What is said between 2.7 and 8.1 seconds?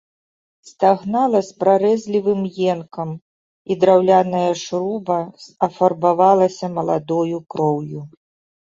енкам, і драўляная шруба афарбавалася маладою кроўю.